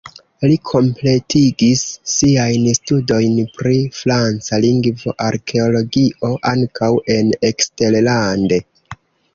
[0.51, 8.63] Li kompletigis siajn studojn pri franca lingvo, arkeologio ankaŭ en eksterlande.